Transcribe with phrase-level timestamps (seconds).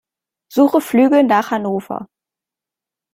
[0.51, 2.07] Suche Flüge nach Hannover.